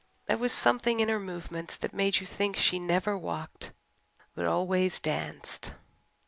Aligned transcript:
There 0.25 0.39
was 0.39 0.51
something 0.51 0.99
in 0.99 1.09
her 1.09 1.19
movements 1.19 1.77
that 1.77 1.93
made 1.93 2.19
you 2.21 2.25
think 2.25 2.55
she 2.57 2.79
never 2.79 3.15
walked 3.15 3.71
but 4.33 4.47
always 4.47 4.99
danced. 4.99 5.75